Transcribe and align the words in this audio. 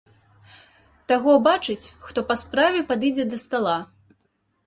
Таго 1.11 1.33
бачыць, 1.47 1.91
хто 2.07 2.19
па 2.31 2.35
справе 2.43 2.79
падыдзе 2.89 3.25
да 3.35 3.39
стала. 3.45 3.77